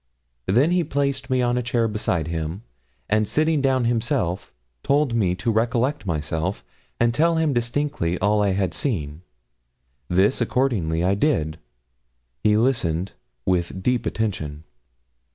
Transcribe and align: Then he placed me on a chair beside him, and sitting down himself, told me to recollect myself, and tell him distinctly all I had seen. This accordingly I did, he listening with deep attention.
Then 0.47 0.71
he 0.71 0.83
placed 0.83 1.29
me 1.29 1.43
on 1.43 1.59
a 1.59 1.61
chair 1.61 1.87
beside 1.87 2.25
him, 2.27 2.63
and 3.07 3.27
sitting 3.27 3.61
down 3.61 3.85
himself, 3.85 4.51
told 4.81 5.13
me 5.13 5.35
to 5.35 5.51
recollect 5.51 6.07
myself, 6.07 6.65
and 6.99 7.13
tell 7.13 7.35
him 7.35 7.53
distinctly 7.53 8.17
all 8.17 8.41
I 8.41 8.53
had 8.53 8.73
seen. 8.73 9.21
This 10.07 10.41
accordingly 10.41 11.03
I 11.03 11.13
did, 11.13 11.59
he 12.41 12.57
listening 12.57 13.09
with 13.45 13.83
deep 13.83 14.07
attention. 14.07 14.63